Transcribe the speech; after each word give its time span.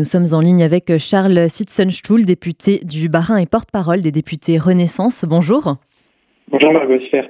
Nous 0.00 0.06
sommes 0.06 0.32
en 0.32 0.40
ligne 0.40 0.62
avec 0.62 0.96
Charles 0.98 1.50
Sitzenstuhl, 1.50 2.24
député 2.24 2.78
du 2.84 3.08
Bas-Rhin 3.08 3.38
et 3.38 3.46
porte-parole 3.46 4.00
des 4.00 4.12
députés 4.12 4.56
Renaissance. 4.56 5.24
Bonjour. 5.24 5.74
Bonjour 6.52 6.72
Margot 6.72 7.00
Sfert. 7.08 7.28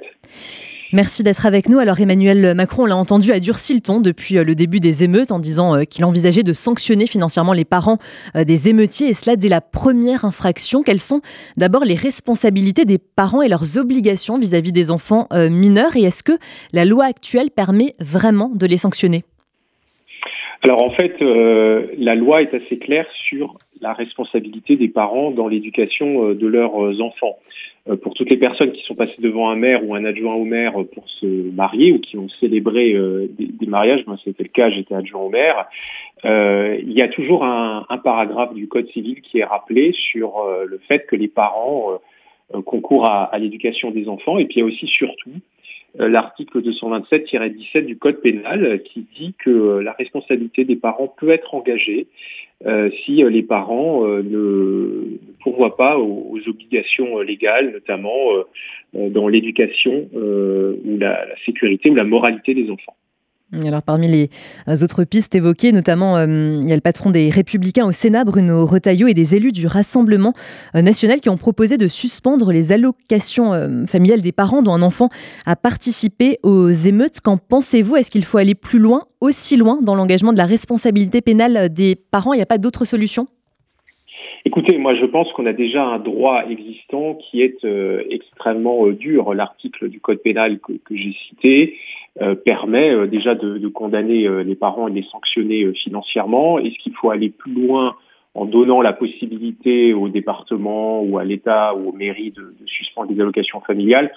Merci 0.93 1.23
d'être 1.23 1.47
avec 1.47 1.67
nous. 1.67 1.79
Alors 1.79 1.99
Emmanuel 1.99 2.53
Macron, 2.53 2.83
on 2.83 2.85
l'a 2.85 2.95
entendu, 2.95 3.31
a 3.31 3.39
durci 3.39 3.73
le 3.73 3.79
ton 3.79 4.01
depuis 4.01 4.37
euh, 4.37 4.43
le 4.43 4.53
début 4.53 4.79
des 4.79 5.03
émeutes 5.03 5.31
en 5.31 5.39
disant 5.39 5.77
euh, 5.77 5.83
qu'il 5.85 6.05
envisageait 6.05 6.43
de 6.43 6.53
sanctionner 6.53 7.07
financièrement 7.07 7.53
les 7.53 7.65
parents 7.65 7.97
euh, 8.35 8.43
des 8.43 8.69
émeutiers 8.69 9.09
et 9.09 9.13
cela 9.15 9.35
dès 9.35 9.49
la 9.49 9.61
première 9.61 10.23
infraction. 10.23 10.83
Quelles 10.83 10.99
sont 10.99 11.21
d'abord 11.57 11.85
les 11.85 11.95
responsabilités 11.95 12.85
des 12.85 12.99
parents 12.99 13.41
et 13.41 13.47
leurs 13.47 13.79
obligations 13.79 14.37
vis-à-vis 14.37 14.71
des 14.71 14.91
enfants 14.91 15.27
mineurs? 15.31 15.95
Et 15.95 16.03
est-ce 16.03 16.21
que 16.21 16.37
la 16.71 16.85
loi 16.85 17.05
actuelle 17.05 17.49
permet 17.49 17.95
vraiment 17.99 18.51
de 18.53 18.67
les 18.67 18.77
sanctionner? 18.77 19.23
Alors 20.63 20.83
en 20.83 20.91
fait, 20.91 21.21
euh, 21.21 21.87
la 21.97 22.15
loi 22.15 22.41
est 22.41 22.53
assez 22.53 22.77
claire 22.77 23.07
sur 23.27 23.57
la 23.79 23.93
responsabilité 23.93 24.75
des 24.75 24.89
parents 24.89 25.31
dans 25.31 25.47
l'éducation 25.47 26.27
euh, 26.27 26.35
de 26.35 26.47
leurs 26.47 26.83
euh, 26.83 26.99
enfants. 26.99 27.37
pour 28.03 28.13
toutes 28.13 28.29
les 28.29 28.37
personnes 28.37 28.73
qui 28.73 28.83
sont 28.83 28.93
passées 28.93 29.19
devant 29.19 29.49
un 29.49 29.55
maire 29.55 29.87
ou 29.87 29.95
un 29.95 30.03
adjoint 30.03 30.35
au 30.35 30.43
maire 30.43 30.73
pour 30.93 31.09
se 31.09 31.25
marier 31.25 31.93
ou 31.93 31.99
qui 31.99 32.17
ont 32.17 32.27
célébré 32.39 32.93
des, 33.29 33.65
mariages, 33.65 34.05
moi 34.05 34.17
c'était 34.23 34.43
le 34.43 34.49
cas, 34.49 34.69
j'étais 34.69 34.93
adjoint 34.93 35.21
au 35.21 35.29
maire, 35.29 35.65
il 36.23 36.91
y 36.91 37.01
a 37.01 37.07
toujours 37.07 37.43
un, 37.43 37.85
paragraphe 38.03 38.53
du 38.53 38.67
Code 38.67 38.89
civil 38.89 39.21
qui 39.21 39.39
est 39.39 39.45
rappelé 39.45 39.93
sur 40.11 40.31
le 40.67 40.77
fait 40.87 41.07
que 41.07 41.15
les 41.15 41.29
parents 41.29 41.99
concourent 42.65 43.09
à, 43.09 43.23
à 43.23 43.39
l'éducation 43.39 43.89
des 43.89 44.07
enfants 44.07 44.37
et 44.37 44.45
puis 44.45 44.57
il 44.57 44.59
y 44.59 44.63
a 44.63 44.65
aussi 44.65 44.85
surtout 44.85 45.31
euh, 45.31 45.39
l'article 45.97 46.61
227-17 46.61 47.85
du 47.85 47.97
Code 47.97 48.21
pénal 48.21 48.65
euh, 48.65 48.77
qui 48.77 49.05
dit 49.17 49.33
que 49.37 49.49
euh, 49.49 49.81
la 49.81 49.93
responsabilité 49.93 50.65
des 50.65 50.75
parents 50.75 51.13
peut 51.17 51.29
être 51.29 51.53
engagée 51.53 52.07
si 53.05 53.23
les 53.23 53.41
parents 53.41 54.05
ne 54.05 55.17
pourvoient 55.41 55.77
pas 55.77 55.97
aux, 55.97 56.37
obligations 56.45 57.19
légales, 57.19 57.71
notamment 57.71 58.31
dans 58.93 59.29
l'éducation 59.29 60.09
ou 60.13 60.97
la 60.97 61.25
sécurité 61.45 61.89
ou 61.89 61.95
la 61.95 62.03
moralité 62.03 62.53
des 62.53 62.69
enfants. 62.69 62.97
Alors 63.51 63.81
parmi 63.81 64.07
les 64.07 64.29
euh, 64.67 64.75
autres 64.83 65.03
pistes 65.05 65.33
évoquées, 65.33 65.71
notamment 65.71 66.17
euh, 66.17 66.59
il 66.61 66.69
y 66.69 66.71
a 66.71 66.75
le 66.75 66.81
patron 66.81 67.09
des 67.09 67.31
Républicains 67.31 67.87
au 67.87 67.91
Sénat, 67.91 68.23
Bruno 68.23 68.63
Retailleau, 68.65 69.07
et 69.07 69.15
des 69.15 69.33
élus 69.33 69.51
du 69.51 69.65
Rassemblement 69.65 70.33
euh, 70.75 70.83
national 70.83 71.19
qui 71.19 71.29
ont 71.29 71.37
proposé 71.37 71.77
de 71.77 71.87
suspendre 71.87 72.51
les 72.51 72.71
allocations 72.71 73.51
familiales 73.87 74.21
des 74.21 74.31
parents 74.31 74.61
dont 74.61 74.73
un 74.73 74.83
enfant 74.83 75.09
a 75.47 75.55
participé 75.55 76.37
aux 76.43 76.69
émeutes. 76.69 77.21
Qu'en 77.21 77.37
pensez-vous? 77.37 77.95
Est-ce 77.95 78.11
qu'il 78.11 78.23
faut 78.23 78.37
aller 78.37 78.53
plus 78.53 78.77
loin, 78.77 79.05
aussi 79.19 79.57
loin, 79.57 79.79
dans 79.81 79.95
l'engagement 79.95 80.31
de 80.31 80.37
la 80.37 80.45
responsabilité 80.45 81.21
pénale 81.21 81.69
des 81.69 81.95
parents? 81.95 82.33
Il 82.33 82.37
n'y 82.37 82.43
a 82.43 82.47
pas 82.47 82.59
d'autre 82.59 82.85
solution? 82.85 83.27
Écoutez, 84.45 84.77
moi 84.77 84.95
je 84.95 85.05
pense 85.05 85.31
qu'on 85.33 85.45
a 85.45 85.53
déjà 85.53 85.83
un 85.83 85.99
droit 85.99 86.43
existant 86.49 87.15
qui 87.15 87.41
est 87.41 87.65
extrêmement 88.09 88.87
dur. 88.87 89.33
L'article 89.33 89.89
du 89.89 89.99
Code 89.99 90.21
pénal 90.21 90.59
que, 90.59 90.73
j'ai 90.91 91.15
cité 91.27 91.75
permet 92.45 92.91
euh, 92.91 93.07
déjà 93.07 93.35
de, 93.35 93.67
condamner 93.67 94.27
euh, 94.27 94.43
les 94.43 94.55
parents 94.55 94.87
et 94.87 94.91
de 94.91 94.95
les 94.95 95.07
sanctionner 95.11 95.71
financièrement. 95.73 96.59
Est-ce 96.59 96.77
qu'il 96.79 96.93
faut 96.93 97.09
aller 97.09 97.29
plus 97.29 97.53
loin 97.53 97.95
en 98.35 98.45
donnant 98.45 98.81
la 98.81 98.93
possibilité 98.93 99.93
au 99.93 100.09
département 100.09 101.01
ou 101.01 101.17
à 101.17 101.23
l'État 101.23 101.73
ou 101.75 101.89
aux 101.89 101.93
mairies 101.93 102.31
de, 102.31 102.53
suspendre 102.65 103.11
les 103.11 103.19
allocations 103.19 103.61
familiales? 103.61 104.11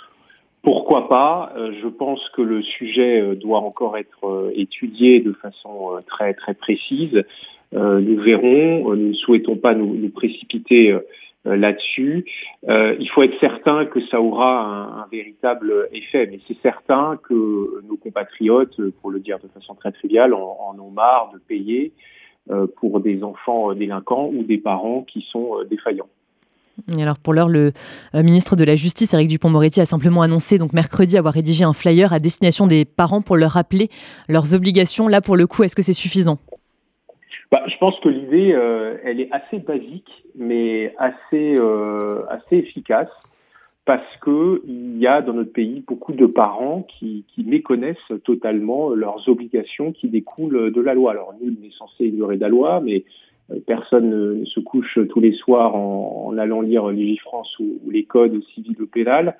Pourquoi 0.63 1.09
pas? 1.09 1.53
Je 1.83 1.89
pense 1.89 2.21
que 2.37 2.43
le 2.43 2.63
sujet 2.63 3.35
doit 3.35 3.59
encore 3.59 3.97
être 3.99 4.53
étudié 4.55 5.19
de 5.19 5.33
façon 5.33 6.01
très 6.07 6.35
très 6.35 6.55
précise. 6.55 7.25
Nous 7.73 8.21
verrons. 8.21 8.95
Nous 8.95 9.09
ne 9.09 9.15
souhaitons 9.15 9.57
pas 9.57 9.75
nous, 9.75 10.09
précipiter 10.11 10.93
euh, 10.93 11.01
là-dessus. 11.45 12.25
Euh, 12.69 12.97
il 12.99 13.09
faut 13.11 13.23
être 13.23 13.39
certain 13.41 13.87
que 13.87 14.05
ça 14.07 14.21
aura 14.21 15.03
un, 15.03 15.07
véritable 15.11 15.89
effet, 15.93 16.29
mais 16.31 16.41
c'est 16.49 16.57
certain 16.63 17.19
que 17.29 17.83
nos 17.89 17.97
compatriotes, 17.97 18.81
pour 19.01 19.11
le 19.11 19.21
dire 19.21 19.39
de 19.41 19.49
façon 19.49 19.75
très 19.75 19.93
triviale, 19.93 20.33
en, 20.33 20.77
ont 20.79 20.91
marre 20.91 21.31
de 21.35 21.39
payer 21.39 21.93
euh, 22.51 22.67
pour 22.77 23.01
des 23.01 23.23
enfants 23.23 23.75
délinquants 23.75 24.31
ou 24.33 24.43
des 24.43 24.59
parents 24.59 25.03
qui 25.03 25.27
sont 25.31 25.57
défaillants. 25.69 26.09
alors 26.97 27.19
pour 27.19 27.35
l'heure, 27.35 27.49
le 27.49 27.73
ministre 28.15 28.57
de 28.57 28.65
la 28.65 28.77
Justice, 28.77 29.13
Éric 29.13 29.29
Dupont-Moretti, 29.29 29.81
a 29.81 29.87
simplement 29.87 30.23
annoncé 30.23 30.59
donc 30.59 30.73
mercredi 30.73 31.19
avoir 31.19 31.35
rédigé 31.35 31.65
un 31.65 31.75
flyer 31.75 32.13
à 32.13 32.21
destination 32.21 32.67
des 32.67 32.85
parents 32.85 33.21
pour 33.21 33.37
leur 33.37 33.53
rappeler 33.53 33.91
leurs 34.29 34.55
obligations. 34.55 35.09
Là, 35.09 35.21
pour 35.21 35.37
le 35.37 35.47
coup, 35.47 35.65
est-ce 35.65 35.77
que 35.77 35.83
c'est 35.83 35.93
suffisant? 35.93 36.39
Bah, 37.53 37.63
je 37.69 37.77
pense 37.77 38.01
que 38.01 38.09
l'idée, 38.09 38.55
euh, 38.55 38.97
elle 39.05 39.21
est 39.21 39.31
assez 39.31 39.59
basique, 39.59 40.11
mais 40.35 40.95
assez 40.97 41.55
euh, 41.59 42.23
assez 42.31 42.57
efficace, 42.57 43.11
parce 43.85 44.17
que 44.23 44.63
il 44.67 44.97
y 44.97 45.07
a 45.07 45.21
dans 45.21 45.35
notre 45.35 45.53
pays 45.53 45.85
beaucoup 45.87 46.15
de 46.15 46.25
parents 46.25 46.87
qui, 46.89 47.27
qui 47.29 47.45
méconnaissent 47.45 47.99
totalement 48.25 48.89
leurs 48.95 49.29
obligations 49.29 49.93
qui 49.93 50.09
découlent 50.09 50.73
de 50.73 50.81
la 50.81 50.95
loi. 50.95 51.11
Alors 51.11 51.35
nul 51.43 51.59
n'est 51.61 51.77
censé 51.77 52.07
ignorer 52.07 52.39
la 52.39 52.49
loi, 52.49 52.81
mais 52.81 53.05
euh, 53.51 53.59
personne 53.67 54.39
ne 54.39 54.45
se 54.47 54.61
couche 54.61 54.99
tous 55.11 55.21
les 55.21 55.33
soirs 55.33 55.77
en, 55.77 56.35
allant 56.39 56.63
lire 56.63 56.89
Légifrance 56.89 57.55
ou, 57.59 57.81
ou 57.85 57.91
les 57.91 58.05
codes 58.05 58.43
civils 58.55 58.81
ou 58.81 58.87
pénal. 58.87 59.37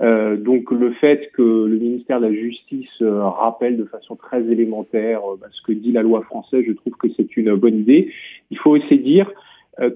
Euh, 0.00 0.36
donc 0.36 0.70
le 0.70 0.92
fait 0.92 1.30
que 1.32 1.42
le 1.42 1.78
ministère 1.78 2.20
de 2.20 2.26
la 2.26 2.32
Justice 2.32 2.90
euh, 3.00 3.24
rappelle 3.24 3.78
de 3.78 3.84
façon 3.84 4.14
très 4.14 4.42
élémentaire 4.42 5.20
euh, 5.20 5.38
bah, 5.40 5.46
ce 5.50 5.62
que 5.62 5.72
dit 5.72 5.90
la 5.90 6.02
loi 6.02 6.20
française, 6.22 6.64
je 6.66 6.72
trouve 6.72 6.92
que 6.94 7.08
c'est 7.16 7.36
une 7.36 7.54
bonne 7.54 7.78
idée. 7.78 8.12
Il 8.50 8.58
faut 8.58 8.70
aussi 8.70 8.98
dire 8.98 9.30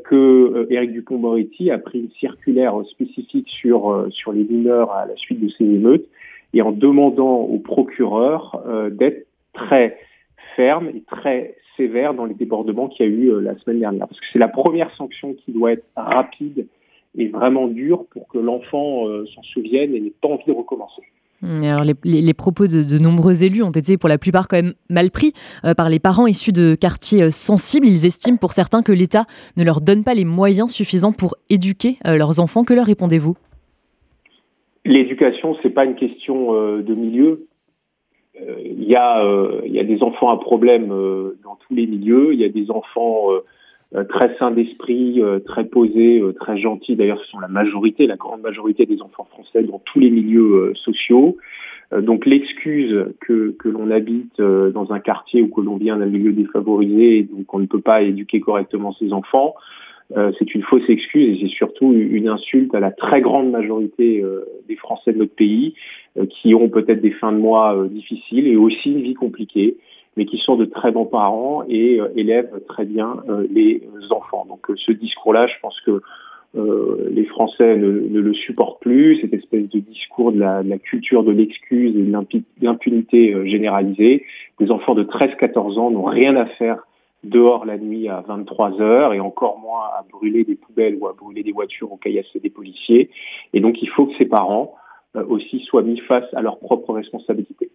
que 0.05 0.67
Éric 0.69 0.93
Dupont-Moretti 0.93 1.71
a 1.71 1.79
pris 1.79 2.01
une 2.01 2.11
circulaire 2.11 2.75
spécifique 2.91 3.49
sur 3.49 4.09
sur 4.11 4.31
les 4.31 4.45
mineurs 4.45 4.93
à 4.93 5.07
la 5.07 5.17
suite 5.17 5.41
de 5.41 5.49
ces 5.57 5.65
émeutes 5.65 6.05
et 6.53 6.61
en 6.61 6.71
demandant 6.71 7.37
au 7.37 7.59
procureur 7.59 8.63
d'être 8.91 9.27
très 9.55 9.97
ferme 10.55 10.91
et 10.91 11.03
très 11.11 11.55
sévère 11.79 12.13
dans 12.13 12.27
les 12.27 12.35
débordements 12.35 12.89
qu'il 12.89 13.07
y 13.07 13.09
a 13.09 13.13
eu 13.13 13.41
la 13.41 13.57
semaine 13.61 13.81
dernière. 13.81 14.07
Parce 14.07 14.21
que 14.21 14.27
c'est 14.35 14.39
la 14.39 14.49
première 14.49 14.95
sanction 14.97 15.33
qui 15.33 15.51
doit 15.51 15.73
être 15.73 15.87
rapide 15.97 16.67
est 17.19 17.29
vraiment 17.29 17.67
dur 17.67 18.05
pour 18.11 18.29
que 18.29 18.39
l'enfant 18.39 19.09
euh, 19.09 19.25
s'en 19.35 19.43
souvienne 19.43 19.95
et 19.95 20.01
n'ait 20.01 20.13
pas 20.21 20.29
envie 20.29 20.45
de 20.47 20.53
recommencer. 20.53 21.03
Alors 21.43 21.85
les, 22.05 22.35
propos 22.35 22.67
de, 22.67 22.99
nombreux 22.99 23.45
élus 23.45 23.63
ont 23.63 23.71
été 23.71 23.97
pour 23.97 24.11
la 24.11 24.19
plupart 24.19 24.47
quand 24.47 24.57
même 24.57 24.75
mal 24.91 25.11
pris 25.11 25.33
euh, 25.65 25.73
par 25.73 25.89
les 25.89 25.99
parents 25.99 26.27
issus 26.27 26.53
de 26.53 26.75
quartiers 26.75 27.23
euh, 27.23 27.31
sensibles. 27.31 27.87
Ils 27.87 28.05
estiment 28.05 28.37
pour 28.37 28.53
certains 28.53 28.83
que 28.83 28.93
l'État 28.93 29.25
ne 29.57 29.65
leur 29.65 29.81
donne 29.81 30.05
pas 30.05 30.13
les 30.13 30.27
moyens 30.27 30.71
suffisants 30.71 31.13
pour 31.13 31.37
éduquer 31.49 31.97
leurs 32.05 32.41
enfants. 32.41 32.63
Que 32.63 32.75
leur 32.75 32.85
répondez-vous? 32.85 33.37
L'éducation, 34.85 35.57
c'est 35.63 35.71
pas 35.71 35.87
une 35.87 35.95
question 35.95 36.53
de 36.53 36.95
milieu. 36.95 37.47
Il 38.39 38.83
y, 38.83 38.93
y 38.93 38.97
a 39.81 39.85
des 39.85 40.03
enfants 40.03 40.31
à 40.31 40.39
problème 40.39 40.89
dans 40.89 41.57
tous 41.67 41.75
les 41.75 41.87
milieux. 41.87 42.35
Il 42.35 42.41
y 42.41 42.45
a 42.45 42.49
des 42.51 42.71
enfants 42.71 43.29
très 44.09 44.37
sains 44.39 44.53
d'esprit, 44.53 45.21
euh, 45.21 45.41
très 45.41 45.65
posés, 45.65 46.21
euh, 46.21 46.33
très 46.33 46.59
gentils. 46.59 46.95
D'ailleurs, 46.95 47.21
ce 47.25 47.31
sont 47.31 47.41
la 47.41 47.49
majorité, 47.49 48.07
la 48.07 48.17
grande 48.17 48.41
majorité 48.41 48.87
des 48.87 49.03
enfants 49.03 49.27
français 49.31 49.63
dans 49.65 49.81
tous 49.85 49.99
les 49.99 50.11
milieux 50.11 50.73
sociaux. 50.77 51.37
Donc 51.93 52.25
l'excuse 52.25 53.05
que, 53.21 53.51
que 53.59 53.69
l'on 53.69 53.91
habite 53.91 54.41
dans 54.41 54.93
un 54.93 55.01
quartier 55.01 55.43
ou 55.43 55.49
que 55.49 55.61
l'on 55.61 55.77
vient 55.77 55.97
d'un 55.97 56.07
milieu 56.07 56.33
défavorisé 56.33 57.19
et 57.19 57.23
donc 57.25 57.53
on 57.53 57.59
ne 57.59 57.67
peut 57.67 57.81
pas 57.81 58.03
éduquer 58.03 58.39
correctement 58.39 58.93
ses 58.93 59.13
enfants, 59.13 59.57
c'est 60.15 60.55
une 60.55 60.63
fausse 60.63 60.89
excuse 60.89 61.37
et 61.37 61.41
c'est 61.43 61.53
surtout 61.53 61.93
une 61.93 62.29
insulte 62.29 62.73
à 62.77 62.81
la 62.81 62.93
très 62.93 63.21
grande 63.21 63.51
majorité 63.51 64.25
des 64.69 64.77
Français 64.77 65.13
de 65.13 65.19
notre 65.19 65.35
pays 65.35 65.75
qui 66.29 66.55
ont 66.55 66.69
peut-être 66.69 67.01
des 67.01 67.11
fins 67.11 67.33
de 67.33 67.39
mois 67.39 67.85
difficiles 67.91 68.47
et 68.47 68.55
aussi 68.55 68.93
une 68.93 69.03
vie 69.03 69.15
compliquée 69.15 69.77
mais 70.17 70.27
qui 70.27 70.39
sont 70.39 70.57
de 70.57 70.65
très 70.65 70.91
bons 70.91 71.07
parents 71.07 71.63
et 71.69 72.01
euh, 72.01 72.09
élèvent 72.17 72.61
très 72.69 72.85
bien 72.85 73.23
euh, 73.29 73.47
les 73.51 73.83
enfants. 74.11 74.45
Donc 74.49 74.71
euh, 74.71 74.75
ce 74.77 74.93
discours-là, 74.93 75.47
je 75.47 75.55
pense 75.63 75.81
que 75.83 76.03
les 76.53 77.27
Français 77.27 77.77
ne, 77.77 77.87
le 77.87 78.35
supportent 78.35 78.83
plus, 78.83 79.21
cette 79.21 79.33
espèce 79.33 79.69
de 79.69 79.79
discours 79.79 80.33
de 80.33 80.41
la, 80.41 80.79
culture 80.79 81.23
de 81.23 81.31
l'excuse 81.31 81.95
et 81.97 82.03
de 82.03 82.13
l'impunité 82.61 83.49
généralisée. 83.49 84.25
Des 84.59 84.73
enfants 84.73 84.97
de 84.97 85.05
13-14 85.05 85.79
ans 85.79 85.93
n'ont 85.93 86.07
rien 86.07 86.35
à 86.35 86.47
faire 86.47 86.89
dehors 87.23 87.67
la 87.67 87.79
nuit 87.79 88.09
à 88.09 88.25
23 88.27 88.81
heures 88.81 89.15
et 89.15 89.21
encore 89.21 89.61
moins 89.61 89.85
à 89.97 90.05
brûler 90.11 90.43
des 90.43 90.57
poubelles 90.57 90.97
ou 91.01 91.07
à 91.07 91.13
brûler 91.13 91.45
des 91.45 91.53
voitures 91.53 91.93
au 91.93 91.97
caillasser 91.97 92.41
des 92.41 92.51
policiers. 92.51 93.11
Et 93.55 93.61
donc 93.61 93.81
il 93.81 93.89
faut 93.89 94.07
que 94.07 94.17
ces 94.19 94.27
parents 94.27 94.75
aussi 95.15 95.61
soient 95.61 95.83
mis 95.83 96.01
face 96.01 96.27
à 96.35 96.43
leurs 96.43 96.59
propres 96.59 96.95
responsabilités. 96.95 97.69